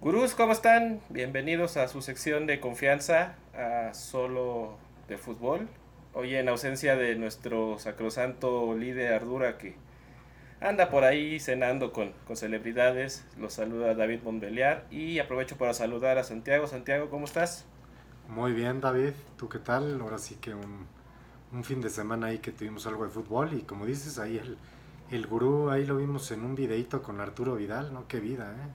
[0.00, 1.00] Gurús, ¿cómo están?
[1.08, 4.76] Bienvenidos a su sección de confianza a Solo
[5.08, 5.68] de Fútbol.
[6.14, 9.76] Hoy en ausencia de nuestro sacrosanto líder Ardura que
[10.60, 13.26] anda por ahí cenando con, con celebridades.
[13.38, 16.66] Los saluda David Montbeliar y aprovecho para saludar a Santiago.
[16.66, 17.66] Santiago, ¿cómo estás?
[18.30, 19.12] Muy bien, David.
[19.36, 20.00] ¿Tú qué tal?
[20.00, 20.86] Ahora sí que un,
[21.52, 24.56] un fin de semana ahí que tuvimos algo de fútbol y como dices, ahí el,
[25.10, 28.06] el gurú, ahí lo vimos en un videito con Arturo Vidal, ¿no?
[28.08, 28.68] Qué vida, ¿eh?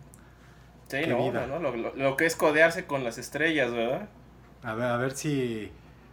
[0.88, 1.46] Sí, Qué no, vida.
[1.48, 4.10] no, no, lo, lo- lo que es codearse con las estrellas, ¿verdad?
[4.64, 5.72] A ver, a ver si,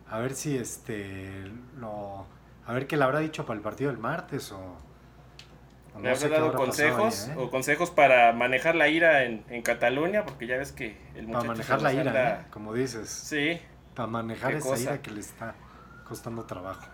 [0.08, 1.44] a ver si este,
[1.78, 2.26] lo,
[2.66, 4.76] a ver qué le habrá dicho para el partido del martes o...
[5.94, 7.34] o ¿Le habrá dado consejos ¿eh?
[7.36, 10.24] o consejos para manejar la ira en, en Cataluña?
[10.24, 12.44] Porque ya ves que el muchacho Para manejar la ira, anda- ¿eh?
[12.50, 13.08] Como dices.
[13.08, 13.60] Sí,
[13.94, 14.82] Para manejar esa cosa.
[14.82, 15.54] ira que le está
[16.08, 16.86] costando trabajo.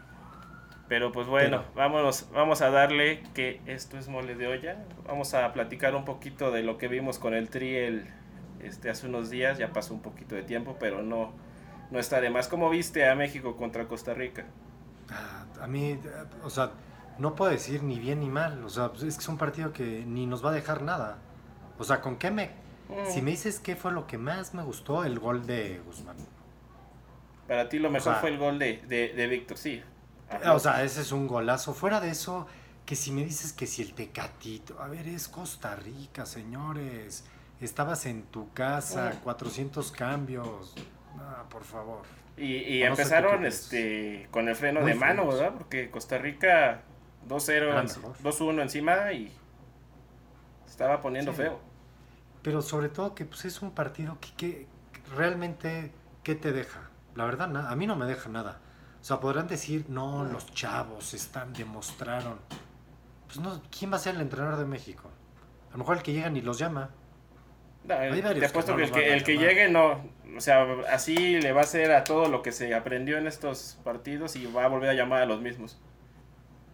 [0.88, 4.84] pero pues bueno, Pero- vámonos, vamos a darle que esto es mole de olla.
[5.06, 8.06] Vamos a platicar un poquito de lo que vimos con el Tri el,
[8.60, 9.58] este, hace unos días.
[9.58, 11.32] Ya pasó un poquito de tiempo, pero no,
[11.90, 12.48] no está de más.
[12.48, 14.44] ¿Cómo viste a México contra Costa Rica?
[15.10, 15.98] Ah, A mí,
[16.42, 16.70] o sea,
[17.18, 18.62] no puedo decir ni bien ni mal.
[18.64, 21.18] O sea, pues, es que es un partido que ni nos va a dejar nada.
[21.78, 22.46] O sea, ¿con qué me...
[22.88, 26.16] Mm, Si me dices qué fue lo que más me gustó, el gol de Guzmán.
[27.46, 29.82] Para ti lo mejor sea- fue el gol de, de, de Víctor, sí.
[30.44, 31.72] Ah, O sea, ese es un golazo.
[31.74, 32.46] Fuera de eso,
[32.84, 34.80] que si me dices que si el Tecatito...
[34.82, 37.24] A ver, es Costa Rica, señores.
[37.60, 39.22] Estabas en tu casa, Mm.
[39.24, 40.74] 400 cambios.
[41.18, 42.02] Ah, por favor.
[42.36, 45.26] Y, y empezaron este con el freno Muy de mano.
[45.26, 45.54] ¿verdad?
[45.56, 46.82] Porque Costa Rica
[47.26, 48.16] 2-0, Era enci- mejor.
[48.22, 49.32] 2-1 encima y
[50.66, 51.38] estaba poniendo Sí.
[51.38, 51.58] feo.
[52.42, 56.90] Pero sobre todo que pues, es un partido que, que- que realmente, ¿qué te deja?
[57.14, 58.60] La verdad, na- a mí no me deja nada.
[59.00, 62.38] O sea, podrán decir, no, los chavos están, demostraron.
[63.26, 65.10] Pues no, ¿quién va a ser el entrenador de México?
[65.68, 66.90] A lo mejor el que llega ni los llama.
[67.84, 70.04] No, Hay varios te apuesto que el que el que llegue no,
[70.36, 73.78] o sea, así le va a hacer a todo lo que se aprendió en estos
[73.84, 75.78] partidos y va a volver a llamar a los mismos.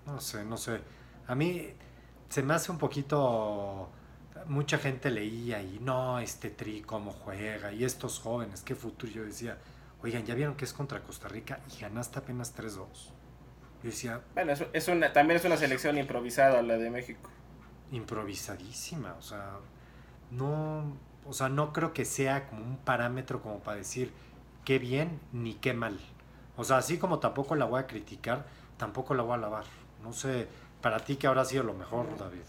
[0.07, 0.81] No sé, no sé.
[1.27, 1.69] A mí
[2.29, 3.91] se me hace un poquito...
[4.47, 9.11] Mucha gente leía y no, este tri cómo juega y estos jóvenes, qué futuro.
[9.13, 9.59] Yo decía,
[10.03, 13.13] oigan, ¿ya vieron que es contra Costa Rica y ganaste apenas 3-2?
[13.83, 17.31] Yo decía, Bueno, es, es una, también es una selección improvisada la de México.
[17.91, 19.59] improvisadísima, o sea,
[20.31, 24.13] no, o sea, no creo que sea como un parámetro como para decir
[24.65, 25.99] qué bien ni qué mal.
[26.57, 29.65] O sea, así como tampoco la voy a criticar, tampoco la voy a alabar.
[30.05, 30.47] No sé,
[30.81, 32.43] para ti qué habrá sido lo mejor, David.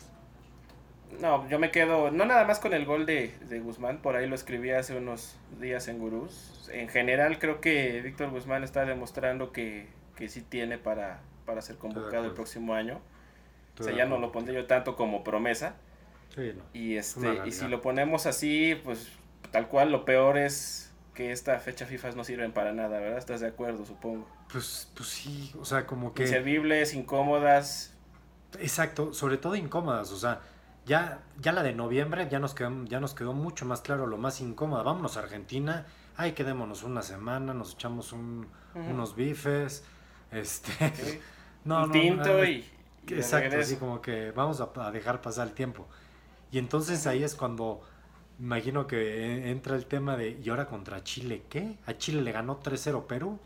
[1.22, 4.28] No, yo me quedo, no nada más con el gol de, de Guzmán, por ahí
[4.28, 6.70] lo escribí hace unos días en Gurús.
[6.74, 11.78] En general creo que Víctor Guzmán está demostrando que, que sí tiene para, para ser
[11.78, 13.00] convocado el próximo año.
[13.80, 15.76] O sea, ya no lo pondré yo tanto como promesa.
[16.34, 16.64] Sí, no.
[16.74, 19.10] Y este y si lo ponemos así, pues
[19.52, 23.18] tal cual lo peor es que esta fecha FIFA no sirven para nada, ¿verdad?
[23.18, 24.28] ¿Estás de acuerdo, supongo?
[24.52, 26.24] Pues, pues sí, o sea, como que...
[26.24, 27.94] Inservibles, incómodas.
[28.60, 30.42] Exacto, sobre todo incómodas, o sea,
[30.86, 34.18] ya, ya la de noviembre ya nos, quedó, ya nos quedó mucho más claro lo
[34.18, 34.84] más incómoda.
[34.84, 35.86] Vámonos a Argentina,
[36.16, 38.48] ay, quedémonos una semana, nos echamos un-
[38.86, 39.84] unos bifes,
[40.32, 40.72] este...
[40.94, 41.20] ¿sí?
[41.66, 42.64] No, no, tinto no, y,
[43.10, 45.88] Exacto, así como que vamos a, a dejar pasar el tiempo.
[46.52, 47.82] Y entonces ahí es cuando
[48.40, 48.98] imagino que
[49.48, 51.78] e- entra el tema de, ¿y ahora contra Chile qué?
[51.88, 53.40] ¿A Chile le ganó 3-0 Perú?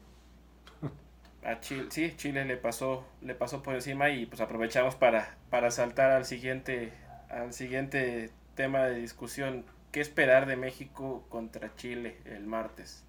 [1.43, 5.71] A Chile, sí, Chile le pasó, le pasó por encima y pues aprovechamos para, para
[5.71, 6.91] saltar al siguiente,
[7.29, 9.65] al siguiente tema de discusión.
[9.91, 13.03] ¿Qué esperar de México contra Chile el martes?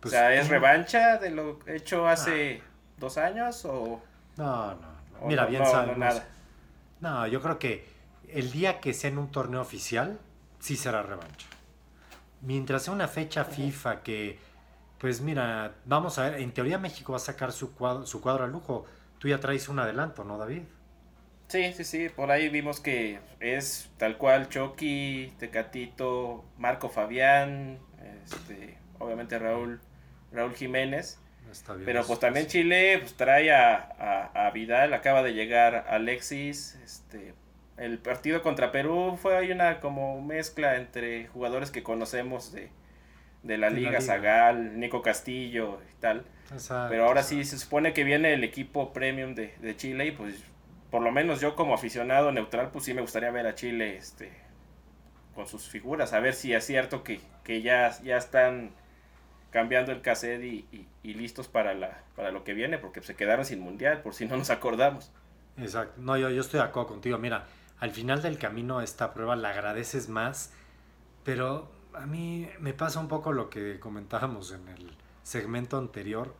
[0.00, 2.60] Pues, o sea, ¿es revancha de lo hecho hace
[2.98, 4.02] dos años o,
[4.36, 4.80] No, no,
[5.20, 5.26] no.
[5.26, 6.26] Mira, no, bien no, no, nada?
[7.00, 7.86] No, yo creo que
[8.28, 10.18] el día que sea en un torneo oficial,
[10.58, 11.46] sí será revancha.
[12.42, 14.38] Mientras sea una fecha FIFA que,
[14.98, 18.44] pues mira, vamos a ver, en teoría México va a sacar su cuadro, su cuadro
[18.44, 18.86] a lujo.
[19.18, 20.62] Tú ya traes un adelanto, ¿no, David?
[21.48, 27.78] Sí, sí, sí, por ahí vimos que es tal cual Chucky, Tecatito, Marco Fabián,
[28.24, 29.80] este, obviamente Raúl,
[30.32, 31.20] Raúl Jiménez.
[31.50, 31.86] Está bien.
[31.86, 32.46] Pero pues también.
[32.48, 37.34] Chile pues trae a, a, a Vidal, acaba de llegar Alexis, este
[37.76, 42.70] el partido contra Perú fue ahí una como mezcla entre jugadores que conocemos de,
[43.46, 44.00] de la De la liga, liga.
[44.00, 46.24] Zagal, Nico Castillo y tal.
[46.52, 47.42] Exacto, Pero ahora exacto.
[47.42, 50.34] sí se supone que viene el equipo premium de, de Chile y pues
[50.90, 54.32] por lo menos yo como aficionado neutral pues sí me gustaría ver a Chile este
[55.34, 58.70] con sus figuras, a ver si es cierto que, que ya, ya están
[59.50, 63.16] cambiando el cassette y, y- y listos para, la, para lo que viene, porque se
[63.16, 65.12] quedaron sin mundial, por si no nos acordamos.
[65.56, 66.00] Exacto.
[66.00, 67.18] No, yo, yo estoy de acuerdo contigo.
[67.18, 67.46] Mira,
[67.78, 70.52] al final del camino esta prueba la agradeces más,
[71.24, 76.34] pero a mí me pasa un poco lo que comentábamos en el segmento anterior.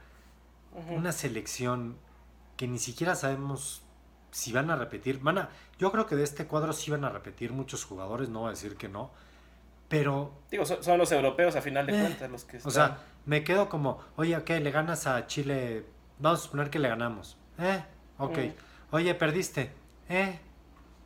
[0.91, 1.97] Una selección
[2.57, 3.83] que ni siquiera sabemos
[4.31, 5.21] si van a repetir.
[5.21, 5.49] Van a,
[5.79, 8.51] yo creo que de este cuadro sí van a repetir muchos jugadores, no voy a
[8.51, 9.11] decir que no.
[9.89, 12.69] Pero, Digo, son, son los europeos a final de Eh, cuentas los que están.
[12.71, 14.61] o sea, me quedo como, oye, ¿qué?
[14.61, 15.87] ¿Le ganas a Chile?
[16.19, 17.39] Vamos a suponer que le ganamos.
[17.59, 17.83] Eh,
[18.19, 18.39] ok.
[18.39, 18.51] Mm.
[18.91, 19.73] Oye, perdiste.
[20.09, 20.39] Eh.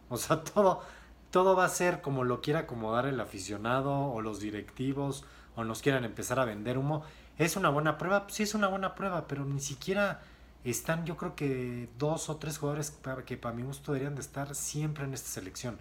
[0.09, 0.83] O sea, todo,
[1.31, 5.25] todo va a ser como lo quiera acomodar el aficionado o los directivos
[5.57, 7.05] o nos quieran empezar a vender humo.
[7.39, 8.27] ¿Es una buena prueba?
[8.29, 10.21] Sí, es una buena prueba, pero ni siquiera
[10.65, 12.93] están, yo creo que dos o tres jugadores
[13.25, 15.79] que para mi gusto deberían de estar siempre en esta selección.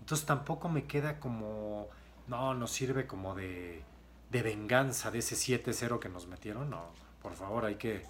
[0.00, 1.88] Entonces tampoco me queda como,
[2.26, 3.82] no, nos sirve como de,
[4.30, 6.70] de venganza de ese 7-0 que nos metieron.
[6.70, 6.84] No,
[7.22, 8.02] por favor, hay que,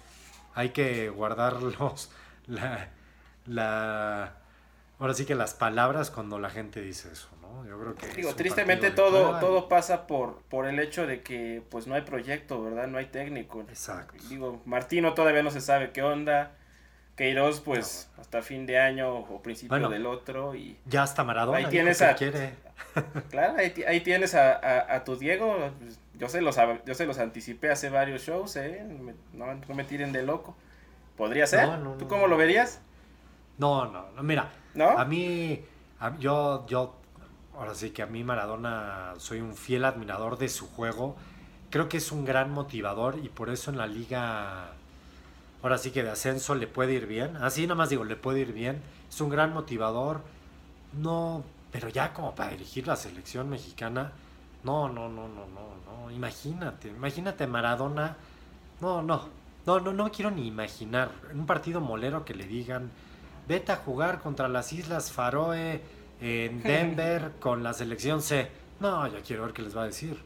[0.53, 2.11] hay que guardar los,
[2.47, 2.89] la,
[3.45, 4.37] la,
[4.99, 7.65] ahora sí que las palabras cuando la gente dice eso, ¿no?
[7.65, 8.05] Yo creo que...
[8.07, 11.95] es Digo, tristemente de todo, todo pasa por, por el hecho de que pues no
[11.95, 12.87] hay proyecto, ¿verdad?
[12.87, 13.61] No hay técnico.
[13.61, 14.15] Exacto.
[14.29, 16.51] Digo, Martino todavía no se sabe qué onda.
[17.15, 19.89] Queiroz, pues, hasta fin de año o principio Bueno.
[19.89, 20.53] del otro.
[20.53, 21.59] Y Ya hasta Maradona.
[21.59, 22.53] Ahí tienes a- quiere.
[23.29, 25.71] claro, ahí, ti- ahí tienes a, a- a tu Diego.
[25.79, 28.83] pues, Yo se, los, yo se los anticipé hace varios shows, ¿eh?
[29.33, 30.57] No, no me tiren de loco.
[31.15, 31.69] Podría ser.
[31.79, 32.81] No, ¿Tú cómo lo verías?
[33.57, 34.97] No, no, no, mira, ¿No?
[34.97, 35.59] a mí,
[35.99, 36.95] a- yo, yo,
[37.57, 41.15] ahora sí que a mí Maradona soy un fiel admirador de su juego.
[41.69, 44.71] Creo que es un gran motivador y por eso en la liga,
[45.63, 47.37] ahora sí que de ascenso le puede ir bien.
[47.37, 48.81] Así nada más digo, le puede ir bien.
[49.09, 50.21] Es un gran motivador.
[50.93, 54.11] No, pero ya como para dirigir la selección mexicana,
[54.63, 56.11] no, no, no, no, no, no.
[56.11, 58.15] Imagínate, imagínate Maradona.
[58.81, 59.27] No, no,
[59.65, 61.09] no, no, no quiero ni imaginar.
[61.31, 62.89] En un partido molero que le digan,
[63.47, 65.81] vete a jugar contra las Islas Faroe
[66.21, 68.49] en Denver con la selección C.
[68.79, 70.21] No, ya quiero ver qué les va a decir.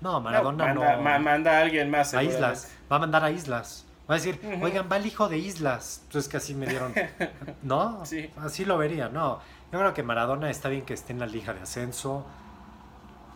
[0.00, 0.80] No, Maradona no.
[0.80, 2.12] manda, ma- manda a alguien más.
[2.14, 2.22] a.
[2.22, 2.70] Islas.
[2.90, 3.84] Va a mandar a Islas.
[4.08, 6.02] Va a decir, oigan, va el hijo de Islas.
[6.04, 6.92] Entonces que así me dieron.
[7.62, 8.30] No, Sí.
[8.38, 9.40] así lo vería, no.
[9.72, 12.24] Yo creo que Maradona está bien que esté en la liga de ascenso.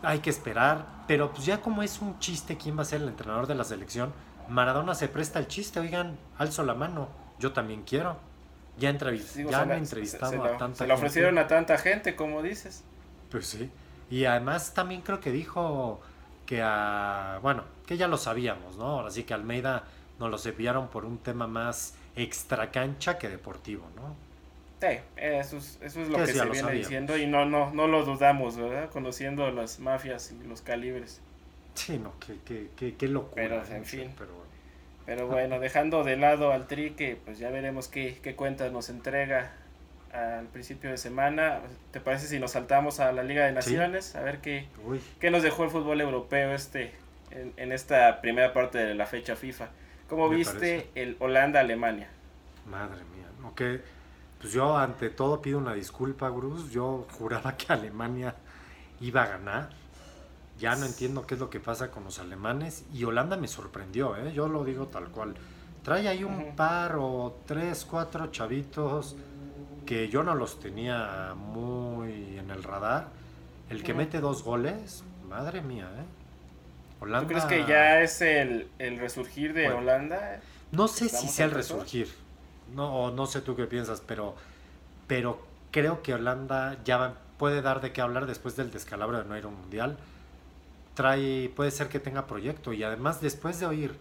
[0.02, 0.87] Hay que esperar.
[1.08, 3.64] Pero pues ya como es un chiste quién va a ser el entrenador de la
[3.64, 4.12] selección,
[4.49, 5.81] Maradona se presta el chiste.
[5.81, 7.08] Oigan, alzo la mano.
[7.38, 8.16] Yo también quiero.
[8.78, 11.06] Ya, entrevis- Digo, ya han la- entrevistado se, se a la- tanta se la gente.
[11.06, 12.82] ofrecieron a tanta gente, como dices.
[13.31, 13.70] Pues sí.
[14.11, 16.00] Y además también creo que dijo
[16.46, 17.38] que a...
[17.43, 18.84] Bueno, que ya lo sabíamos, ¿no?
[18.87, 19.84] Ahora sí que Almeida
[20.19, 24.14] nos lo enviaron por un tema más extra cancha que deportivo, ¿no?
[24.81, 26.73] Sí, eso es, eso es lo Que se lo viene sabíamos.
[26.73, 28.90] diciendo y no, no, no lo dudamos, ¿verdad?
[28.90, 31.20] Conociendo las mafias y los calibres.
[31.75, 33.34] Sí, no, qué, qué, qué, qué locura.
[33.43, 34.12] Pero, en fin.
[34.19, 34.50] Pero bueno.
[35.11, 38.91] Pero bueno, dejando de lado al Tri, que pues ya veremos qué, qué cuentas nos
[38.91, 39.51] entrega
[40.12, 41.62] al principio de semana.
[41.91, 44.15] ¿Te parece si nos saltamos a la Liga de Naciones?
[44.15, 46.95] A ver qué, Uy, qué nos dejó el fútbol europeo este
[47.33, 49.71] en, en esta primera parte de la fecha FIFA.
[50.09, 50.89] ¿Cómo Me viste parece.
[50.95, 52.07] el Holanda-Alemania?
[52.67, 53.27] madre mía.
[53.43, 53.53] ¿no?
[53.57, 53.81] Que,
[54.41, 56.71] pues yo ante todo pido una disculpa, Bruce.
[56.71, 58.37] Yo juraba que Alemania
[59.01, 59.71] iba a ganar.
[60.61, 62.85] Ya no entiendo qué es lo que pasa con los alemanes.
[62.93, 64.33] Y Holanda me sorprendió, ¿eh?
[64.33, 65.35] yo lo digo tal cual.
[65.83, 69.17] Trae ahí un par o tres, cuatro chavitos
[69.87, 73.09] que yo no los tenía muy en el radar.
[73.71, 76.05] El que mete dos goles, madre mía, ¿eh?
[77.00, 77.21] Holanda.
[77.23, 79.79] ¿Tú crees que ya es el, el resurgir de Bueno.
[79.79, 80.40] Holanda?
[80.73, 82.09] No sé si ¿Estamos sea el resurgir.
[82.75, 84.35] No, no sé tú qué piensas, pero,
[85.07, 85.40] pero
[85.71, 89.45] creo que Holanda ya puede dar de qué hablar después del descalabro de no ir
[89.45, 89.97] a un mundial.
[91.00, 93.97] Trae, puede ser que tenga proyecto y además después de oír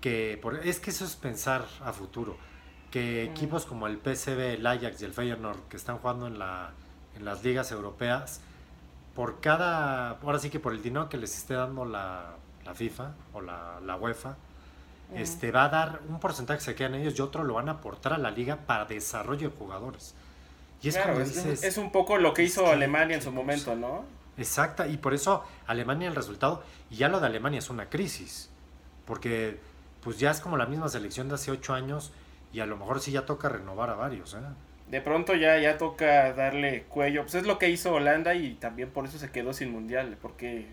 [0.00, 2.36] que por, es que eso es pensar a futuro.
[2.90, 6.72] Que equipos como el PSV, el Ajax y el Feyenoord que están jugando en la
[7.16, 8.40] en las ligas europeas
[9.14, 12.34] por cada ahora sí que por el dinero que les esté dando la,
[12.64, 14.36] la FIFA o la, la UEFA
[15.14, 17.72] este, va a dar un porcentaje que se quedan ellos y otro lo van a
[17.72, 20.14] aportar a la liga para desarrollo de jugadores.
[20.82, 23.32] Y es Claro, como es, dices, es un poco lo que hizo Alemania en su
[23.32, 24.04] momento, ¿no?
[24.36, 28.50] Exacta, y por eso Alemania el resultado, y ya lo de Alemania es una crisis,
[29.06, 29.58] porque
[30.02, 32.12] pues ya es como la misma selección de hace ocho años
[32.52, 34.38] y a lo mejor sí ya toca renovar a varios, ¿eh?
[34.88, 37.22] De pronto ya, ya toca darle cuello.
[37.22, 40.66] Pues es lo que hizo Holanda y también por eso se quedó sin mundial, porque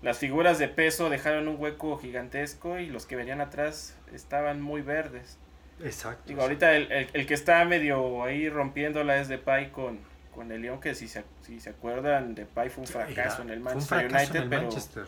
[0.00, 4.82] las figuras de peso dejaron un hueco gigantesco y los que venían atrás estaban muy
[4.82, 5.38] verdes.
[5.82, 6.22] Exacto.
[6.26, 9.98] Digo, ahorita el, el- el que está medio ahí rompiéndola es de Pai con,
[10.34, 13.60] con el Lyon, que si se, si se acuerdan, Depay fue un fracaso en el
[13.60, 15.06] Manchester United, en el pero, Manchester,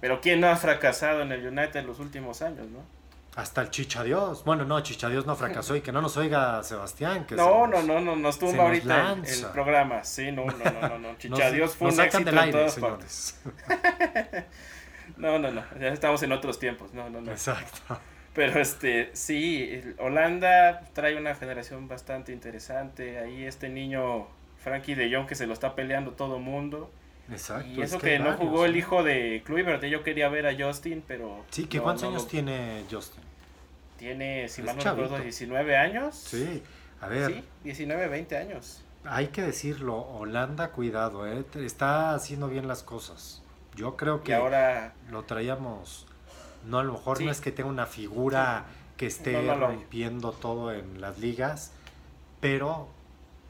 [0.00, 2.80] pero ¿quién no ha fracasado en el United en los últimos años, no?
[3.36, 4.44] Hasta el Chichadios.
[4.44, 7.24] Bueno, no, Chichadios no fracasó y que no nos oiga Sebastián.
[7.24, 10.02] Que No, no, no, no, nos tumba ahorita el, programa.
[10.02, 13.38] Sí, no, no, no, no, Chichadios fue un éxito en todas partes.
[13.42, 14.44] señores.
[15.16, 16.94] No, no, no, ya estamos en otros tiempos.
[16.94, 17.32] No, no, no.
[17.32, 17.98] Exacto.
[18.34, 23.18] Pero este, sí, Holanda trae una generación bastante interesante.
[23.18, 24.28] Ahí este niño
[24.60, 26.90] Frankie de Jong que se lo está peleando todo mundo.
[27.30, 27.68] Exacto.
[27.68, 30.54] Y es eso que no varios, jugó el hijo de Kluivert, yo quería ver a
[30.58, 31.44] Justin, pero...
[31.50, 33.22] Sí, no, ¿cuántos no años lo- tiene Justin?
[33.98, 36.14] Tiene, si mal no recuerdo, 19 años.
[36.14, 36.62] Sí,
[37.00, 38.82] a ver, Sí, 19, 20 años.
[39.04, 41.44] hay que decirlo, Holanda, cuidado, ¿eh?
[41.56, 43.42] Está haciendo bien las cosas.
[43.74, 46.06] Yo creo Y que ahora lo traíamos,
[46.64, 47.24] no a lo mejor Sí.
[47.26, 48.64] no es que tenga una figura
[48.96, 51.72] que esté No, rompiendo todo en las ligas,
[52.40, 52.88] pero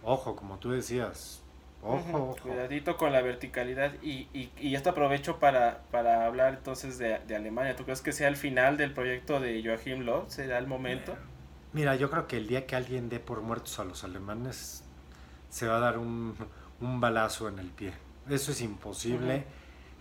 [0.02, 1.43] ojo, como tú decías,
[1.83, 2.37] ojo, Ujú, ojo.
[2.43, 3.95] Cuidadito con la verticalidad.
[4.02, 7.76] Y, y, y esto aprovecho para, para hablar entonces de, de Alemania.
[7.76, 10.25] ¿Tú crees que sea el final del proyecto de Joachim Löw?
[10.28, 11.19] ¿Será el momento?
[11.73, 14.85] Mira, yo creo que el día que alguien dé por muertos a los alemanes,
[15.50, 16.37] se va a dar un,
[16.81, 17.93] un balazo en el pie.
[18.28, 19.37] Eso es imposible.
[19.37, 19.45] Ujú.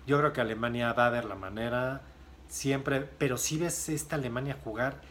[0.08, 2.01] Yo creo que Alemania va a ver la manera,
[2.48, 5.01] siempre, pero si ves esta Alemania jugar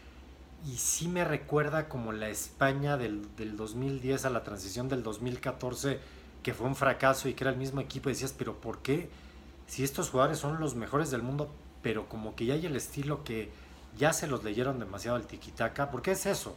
[0.65, 5.99] y sí me recuerda como la España del, del 2010 a la transición del 2014,
[6.43, 9.09] que fue un fracaso y que era el mismo equipo, y decías, pero ¿por qué?
[9.67, 13.23] Si estos jugadores son los mejores del mundo, pero como que ya hay el estilo
[13.23, 13.49] que
[13.97, 16.55] ya se los leyeron demasiado el tiquitaca, ¿por qué es eso?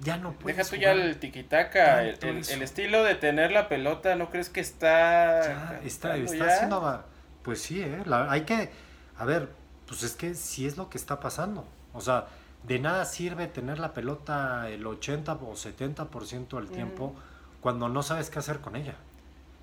[0.00, 2.02] Ya no puedes Deja tú ya el tiquitaca.
[2.02, 5.42] El, el- estilo de tener la pelota, ¿no crees que está.
[5.42, 6.46] Ya, está, está ya?
[6.46, 7.04] haciendo...
[7.42, 8.02] Pues sí, ¿eh?
[8.06, 8.70] La- hay que...
[9.18, 9.50] A ver,
[9.86, 11.66] pues es que sí es lo que está pasando.
[11.92, 12.26] O sea,
[12.64, 17.14] de nada sirve tener la pelota el 80 o 70% del tiempo
[17.60, 18.94] cuando no sabes qué hacer con ella.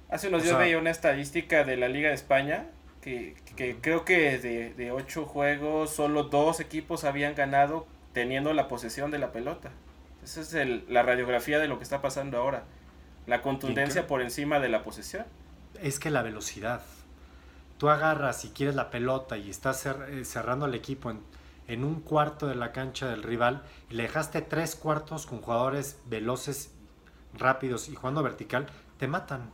[0.09, 2.67] Hace unos O días sea- veía una estadística de la Liga de España
[3.01, 8.67] que, que creo que de, de ocho juegos solo dos equipos habían ganado teniendo la
[8.67, 9.69] posesión de la pelota.
[10.23, 12.63] Esa es el- la radiografía de lo que está pasando ahora.
[13.27, 15.25] La contundencia por encima de la posesión.
[15.81, 16.81] Es que la velocidad.
[17.77, 21.19] Tú agarras y quieres la pelota y estás cer- eh, cerrando el equipo en,
[21.67, 25.99] en un cuarto de la cancha del rival y le dejaste tres cuartos con jugadores
[26.05, 26.71] veloces,
[27.33, 29.49] rápidos y jugando vertical, te matan.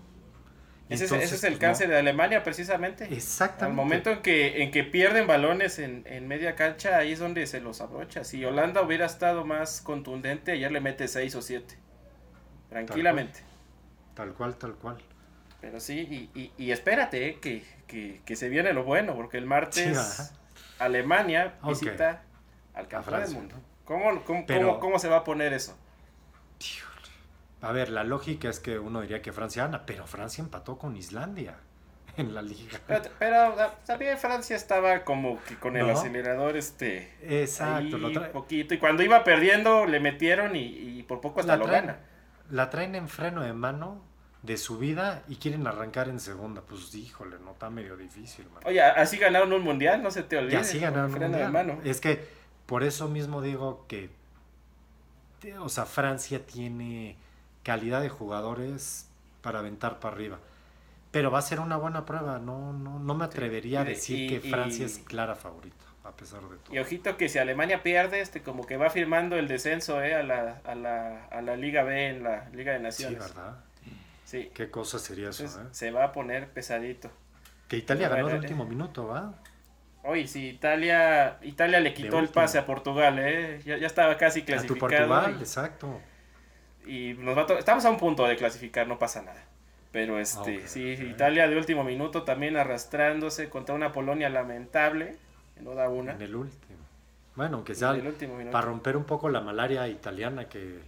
[0.89, 1.59] Ese, es- Entonces, ese es el no.
[1.59, 3.05] cáncer de Alemania precisamente.
[3.05, 3.65] Exactamente.
[3.65, 7.47] Al momento en que, en que pierden balones en, en media cancha, ahí es donde
[7.47, 8.23] se los abrocha.
[8.23, 11.77] Si Holanda hubiera estado más contundente, ayer le mete 6 o 7.
[12.69, 13.39] Tranquilamente.
[14.13, 14.97] Tal cual, tal cual.
[15.61, 19.37] Pero sí, y, y, y espérate, eh, que, que, que se viene lo bueno, porque
[19.37, 20.35] el martes Sí.
[20.85, 22.23] Alemania visita
[22.73, 23.55] al campeón del mundo.
[23.85, 25.77] ¿Cómo, cómo, Pero- cómo- cómo se va a poner eso?
[27.61, 30.97] A ver, la lógica es que uno diría que Francia gana, pero Francia empató con
[30.97, 31.55] Islandia
[32.17, 32.77] en la liga.
[32.87, 35.93] Pero, pero, también Francia estaba como que con el ¿No?
[35.93, 38.73] acelerador este Exacto, ahí lo poquito.
[38.73, 41.99] Y cuando iba perdiendo le metieron y, y por poco hasta la lo traen, gana.
[42.49, 44.01] la traen en freno de mano
[44.43, 46.61] de subida y quieren arrancar en segunda.
[46.61, 48.61] Pues híjole, no está medio difícil, man.
[48.65, 50.57] Oye, así ganaron un mundial, no se te Y olvide.
[50.57, 51.51] así ganaron un mundial.
[51.51, 51.79] mano.
[51.83, 52.23] Es que
[52.65, 54.09] por eso mismo digo que,
[55.59, 57.15] o sea, Francia tiene
[57.63, 59.09] calidad de jugadores
[59.41, 60.39] para aventar para arriba.
[61.11, 62.39] Pero va a ser una buena prueba.
[62.39, 65.35] No, no, no me atrevería Y a de- decir y- que Francia y- es clara
[65.35, 66.73] favorita, a pesar de todo.
[66.73, 70.23] Y ojito que si Alemania pierde, este como que va firmando el descenso eh, a,
[70.23, 73.19] la, a, la, a la Liga B en la Liga de Sí, Naciones.
[73.19, 73.57] ¿verdad?
[74.33, 74.49] Sí.
[74.51, 75.69] Qué cosa sería eso, Entonces, ¿eh?
[75.73, 77.11] se va a poner pesadito.
[77.67, 78.39] Que Italia ganó de eh.
[78.39, 79.35] último minuto, ¿va?
[80.01, 83.61] Oye, si Italia, Italia le quitó el pase a Portugal, ¿eh?
[83.63, 84.79] ya, ya estaba casi A tu clasificado.
[84.79, 86.01] Portugal, y- exacto.
[86.87, 89.43] y nos va a estamos a un punto de clasificar, no pasa nada.
[89.91, 91.01] Pero este, Ok, sí, ok.
[91.11, 95.15] Italia de último minuto también arrastrándose contra una Polonia lamentable,
[95.53, 96.13] que no da una.
[96.13, 96.79] En el último.
[97.35, 98.51] Bueno, aunque sea el último minuto.
[98.51, 100.79] para romper un poco la malaria italiana que,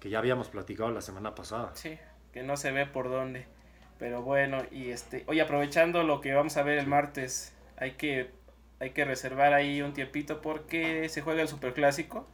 [0.00, 1.70] que ya habíamos platicado la semana pasada.
[1.74, 1.98] Sí,
[2.34, 3.46] que no se ve por dónde.
[3.98, 8.30] Pero bueno, y este, oye, aprovechando lo que vamos a ver el martes, hay que
[8.80, 12.28] hay que reservar ahí un tiempito porque se juega el superclásico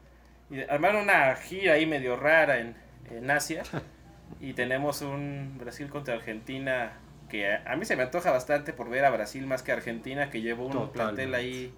[0.51, 2.75] y armaron una gira ahí medio rara en,
[3.11, 3.63] en Asia
[4.41, 6.95] y tenemos un Brasil contra Argentina
[7.29, 9.75] que a, a mí se me antoja bastante por ver a Brasil más que a
[9.75, 10.99] Argentina que llevó un Totalmente.
[10.99, 11.75] plantel ahí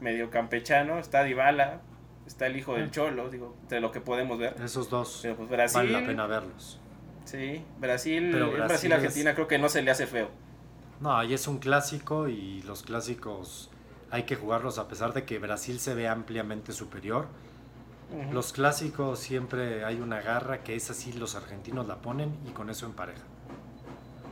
[0.00, 1.80] medio campechano, está Dybala,
[2.26, 2.90] está el hijo del Mm.
[2.90, 4.54] Cholo, digo, de lo que podemos ver.
[4.62, 6.80] Esos dos Pero pues Brasil vale la pena verlos.
[7.30, 10.28] Sí, Brasil, Pero Brasil es- Argentina creo que no se le hace feo.
[11.00, 13.70] No, ahí es un clásico y los clásicos
[14.10, 17.26] hay que jugarlos a pesar de que Brasil se ve ampliamente superior.
[18.32, 22.68] Los clásicos siempre hay una garra que es así, los argentinos la ponen y con
[22.68, 23.22] eso empareja.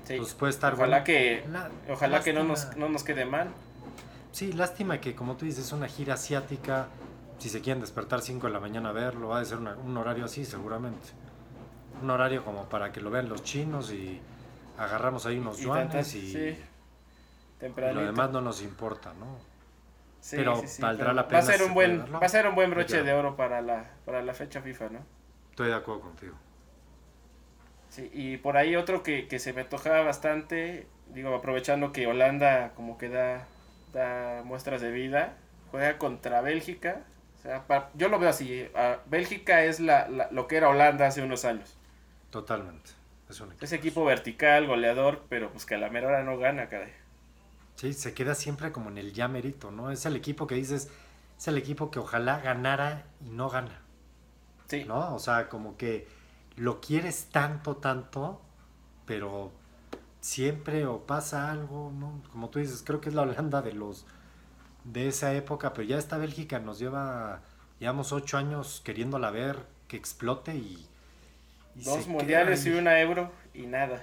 [0.03, 0.17] Sí.
[0.17, 1.05] Pues puede estar ojalá bueno.
[1.05, 3.51] que, La- ojalá que no nos, no nos quede mal.
[4.33, 6.89] Sí, lástima que como tú dices, es una gira asiática.
[7.39, 9.97] Si se quieren despertar 5 de la mañana a verlo, va a ser una- un
[9.97, 11.07] horario así seguramente.
[12.03, 14.21] Un horario como para que lo vean los chinos y
[14.79, 16.57] agarramos ahí unos Y yuanes tantas- y, sí,
[17.93, 19.27] lo demás no nos importa, ¿no?
[20.21, 22.47] Sí, pero sí, valdrá pero la Va a pena ser un buen, va a ser
[22.47, 25.01] un buen broche de oro para la, para la fecha FIFA, ¿no?
[25.51, 26.35] Estoy de acuerdo contigo.
[27.89, 32.73] Sí, y por ahí otro que, que se me antojaba bastante, digo, aprovechando que Holanda
[32.75, 33.47] como que da,
[33.93, 35.35] da muestras de vida,
[35.71, 37.03] juega contra Bélgica.
[37.39, 40.69] O sea, pa- yo lo veo así, ah, Bélgica es la, la- lo que era
[40.69, 41.77] Holanda hace unos años.
[42.31, 42.91] Totalmente.
[43.29, 43.75] Es un equipo.
[43.75, 46.93] Equipo vertical, goleador, pero pues que a la mera hora no gana, caray.
[47.77, 49.91] Sí, se queda siempre como en el ya merito, ¿no?
[49.91, 50.91] Es el equipo que dices,
[51.39, 53.83] es el equipo que ojalá ganara y no gana,
[54.67, 55.15] Sí, ¿no?
[55.15, 56.09] O sea, como que
[56.57, 58.43] lo quieres tanto, tanto,
[59.07, 59.53] pero
[60.21, 62.21] siempre o pasa algo, ¿no?
[62.33, 64.07] Como tú dices, creo que es la Holanda de los
[64.85, 67.43] de esa época, pero ya esta Bélgica nos lleva,
[67.79, 70.88] llevamos ocho años queriéndola ver que explote y,
[71.77, 74.03] y dos mundiales y una euro y nada.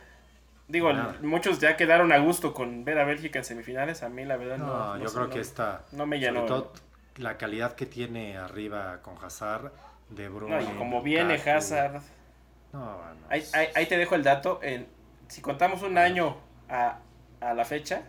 [0.67, 1.15] Digo, Nada.
[1.21, 4.01] muchos ya quedaron a gusto con ver a Bélgica en semifinales.
[4.01, 4.65] A mí, la verdad, no.
[4.65, 6.45] No, no yo sé, creo no- que esta, no me sobre llenó.
[6.47, 6.73] todo
[7.17, 9.71] la calidad que tiene arriba con Hazard,
[10.09, 11.49] De Bruyne, No, y como viene Lukaku.
[11.57, 12.01] Hazard,
[12.73, 12.97] No,
[13.29, 14.59] ahí, ahí- ahí te dejo el dato.
[14.63, 14.87] En,
[15.27, 16.35] si contamos un año
[16.67, 16.97] a,
[17.41, 18.01] a la fecha,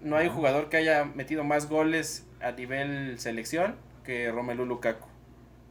[0.00, 0.34] no hay Ajá.
[0.36, 5.08] jugador que haya metido más goles a nivel selección que Romelu Lukaku.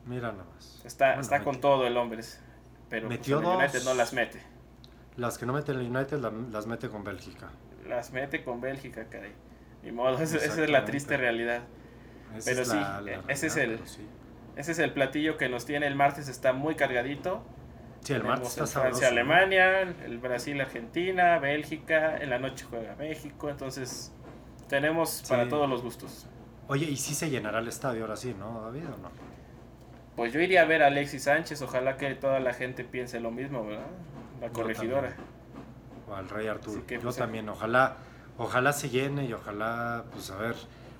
[0.07, 0.81] Mira nada más.
[0.83, 2.21] Está, Bueno, está con todo el hombre.
[2.93, 3.85] Pero pues, Metió en el United dos.
[3.85, 4.39] no las mete.
[5.17, 7.49] Las que no mete el United la- las mete con Bélgica.
[7.87, 9.31] Las mete con Bélgica, caray.
[9.81, 11.61] Ni modo, esa, esa es la triste realidad.
[12.37, 14.07] Esa Pero sí, la- la eh, ese es el- sí.
[14.55, 17.43] Ese es el platillo que nos tiene el martes, está muy cargadito.
[18.01, 18.99] Sí, el Tenemos martes está sabroso.
[18.99, 19.33] Francia, ¿no?
[19.33, 24.13] Alemania, el Brasil, Argentina, Bélgica, en la noche juega México, entonces
[24.69, 26.27] tenemos para todos los gustos.
[26.67, 29.09] Oye, ¿y si se llenará el estadio ahora sí, no, David, o no?
[30.15, 33.31] Pues yo iría a ver a Alexis Sánchez, ojalá que toda la gente piense lo
[33.31, 33.85] mismo, ¿verdad?
[34.41, 35.15] La corregidora.
[36.07, 36.83] O al Rey Arturo.
[36.87, 37.97] Yo pues, también, ojalá,
[38.37, 40.55] ojalá se llene y ojalá, pues a ver,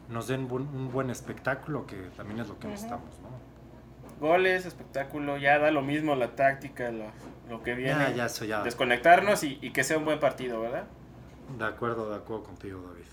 [0.10, 3.44] nos den buen- un buen espectáculo, que también es lo que necesitamos, ¿no?
[4.20, 7.06] Goles, espectáculo, ya da lo mismo la táctica, lo,
[7.50, 8.00] lo que viene.
[8.00, 8.64] Ya, ya, eso ya.
[8.64, 10.86] Desconectarnos y, y que sea un buen partido, ¿verdad?
[11.58, 13.06] De acuerdo, de acuerdo contigo, David.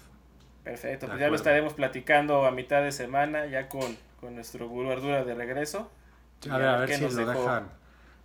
[0.63, 4.68] Perfecto, De pues ya lo estaremos platicando a mitad de semana, ya con, con nuestro
[4.68, 5.90] gurú Ardura de regreso.
[6.50, 7.40] A ver, a ver si nos lo dejó.
[7.42, 7.68] dejan.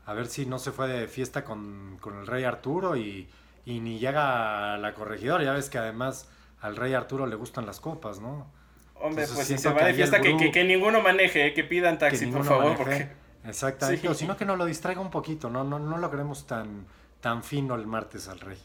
[0.06, 3.28] A ver si no se fue de fiesta con, con el Rey Arturo y,
[3.66, 5.44] y ni llega a la corregidora.
[5.44, 6.30] Ya ves que además
[6.62, 8.48] al Rey Arturo le gustan las copas, ¿no?
[8.96, 11.54] Hombre, Entonces pues si se va de fiesta, que, gurú- que, que ninguno maneje, eh,
[11.54, 13.10] que pidan taxi, que por favor, porque
[13.46, 14.02] Exactamente.
[14.02, 14.08] Sí.
[14.08, 15.50] O si no, que no lo distraiga un poquito.
[15.50, 16.86] No, no, no lo queremos tan,
[17.22, 18.58] tan fino el martes al Rey.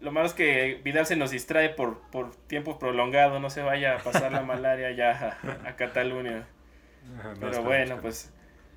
[0.00, 3.96] lo malo es que Vidal se nos distrae por, por tiempo prolongado, no se vaya
[3.96, 6.46] a pasar la malaria ya a, a Cataluña.
[7.14, 8.30] No, Pero bueno, pues,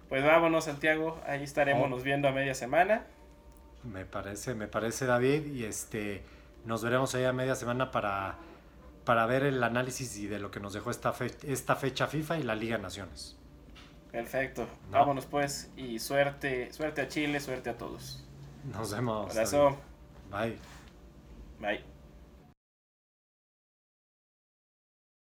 [0.07, 1.89] pues vámonos, Santiago, ahí estaremos Oh.
[1.89, 3.03] nos viendo a media semana.
[3.83, 5.45] Me parece, me parece, David.
[5.47, 6.23] Y este
[6.65, 8.35] nos veremos ahí a media semana para,
[9.05, 12.39] para ver el análisis y de lo que nos dejó esta, fe- esta fecha FIFA
[12.39, 13.37] y la Liga de Naciones.
[14.11, 14.97] Perfecto, No.
[14.99, 18.25] vámonos pues y suerte, suerte a Chile, suerte a todos.
[18.73, 19.31] Nos vemos.
[19.31, 19.77] Abrazo,
[20.31, 20.55] David.
[21.59, 21.67] Bye.
[21.77, 21.98] bye.